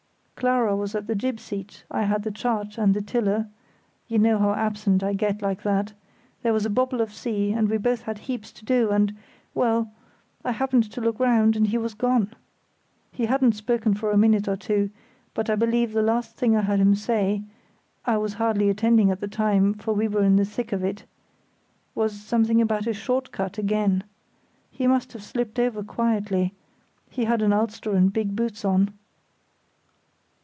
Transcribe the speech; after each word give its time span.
Clara 0.41 0.75
was 0.75 0.95
at 0.95 1.05
the 1.05 1.13
jib 1.13 1.39
sheet, 1.39 1.83
I 1.91 2.01
had 2.01 2.23
the 2.23 2.31
chart 2.31 2.75
and 2.79 2.95
the 2.95 3.01
tiller 3.03 3.47
(you 4.07 4.17
know 4.17 4.39
how 4.39 4.55
absent 4.55 5.03
I 5.03 5.13
get 5.13 5.43
like 5.43 5.61
that); 5.61 5.93
there 6.41 6.51
was 6.51 6.65
a 6.65 6.69
bobble 6.71 6.99
of 6.99 7.13
sea, 7.13 7.51
and 7.53 7.69
we 7.69 7.77
both 7.77 8.01
had 8.01 8.17
heaps 8.17 8.51
to 8.53 8.65
do, 8.65 8.89
and—well—I 8.89 10.51
happened 10.53 10.89
to 10.89 10.99
look 10.99 11.19
round, 11.19 11.55
and 11.55 11.67
he 11.67 11.77
was 11.77 11.93
gone. 11.93 12.33
He 13.11 13.25
hadn't 13.27 13.51
spoken 13.51 13.93
for 13.93 14.09
a 14.09 14.17
minute 14.17 14.47
or 14.47 14.55
two, 14.57 14.89
but 15.35 15.47
I 15.47 15.53
believe 15.53 15.93
the 15.93 16.01
last 16.01 16.37
thing 16.37 16.55
I 16.57 16.63
heard 16.63 16.79
him 16.79 16.95
say 16.95 17.43
(I 18.03 18.17
was 18.17 18.33
hardly 18.33 18.67
attending 18.71 19.11
at 19.11 19.19
the 19.19 19.27
time, 19.27 19.75
for 19.75 19.93
we 19.93 20.07
were 20.07 20.23
in 20.23 20.37
the 20.37 20.43
thick 20.45 20.71
of 20.71 20.83
it) 20.83 21.05
was 21.93 22.19
something 22.19 22.59
about 22.59 22.87
a 22.87 22.93
'short 22.95 23.31
cut' 23.31 23.59
again. 23.59 24.03
He 24.71 24.87
must 24.87 25.13
have 25.13 25.21
slipped 25.21 25.59
over 25.59 25.83
quietly.... 25.83 26.55
He 27.11 27.25
had 27.25 27.43
an 27.43 27.53
ulster 27.53 27.91
and 27.91 28.11
big 28.11 28.35
boots 28.35 28.65
on." 28.65 28.95